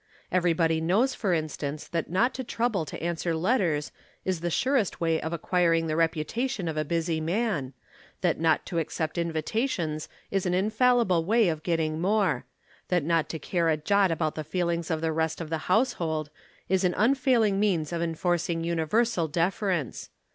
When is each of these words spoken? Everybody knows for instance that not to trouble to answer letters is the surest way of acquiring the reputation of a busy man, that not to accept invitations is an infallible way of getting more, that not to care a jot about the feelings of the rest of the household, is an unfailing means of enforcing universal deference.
Everybody 0.31 0.81
knows 0.81 1.13
for 1.13 1.31
instance 1.31 1.87
that 1.87 2.09
not 2.09 2.33
to 2.33 2.43
trouble 2.43 2.85
to 2.85 2.99
answer 3.03 3.35
letters 3.35 3.91
is 4.25 4.39
the 4.39 4.49
surest 4.49 4.99
way 4.99 5.21
of 5.21 5.31
acquiring 5.31 5.85
the 5.85 5.95
reputation 5.95 6.67
of 6.67 6.75
a 6.75 6.83
busy 6.83 7.19
man, 7.21 7.73
that 8.21 8.39
not 8.39 8.65
to 8.65 8.79
accept 8.79 9.19
invitations 9.19 10.09
is 10.31 10.47
an 10.47 10.55
infallible 10.55 11.23
way 11.23 11.49
of 11.49 11.61
getting 11.61 12.01
more, 12.01 12.45
that 12.87 13.03
not 13.03 13.29
to 13.29 13.37
care 13.37 13.69
a 13.69 13.77
jot 13.77 14.09
about 14.09 14.33
the 14.33 14.43
feelings 14.43 14.89
of 14.89 15.01
the 15.01 15.13
rest 15.13 15.39
of 15.39 15.51
the 15.51 15.59
household, 15.69 16.31
is 16.67 16.83
an 16.83 16.95
unfailing 16.97 17.59
means 17.59 17.93
of 17.93 18.01
enforcing 18.01 18.63
universal 18.63 19.27
deference. 19.27 20.09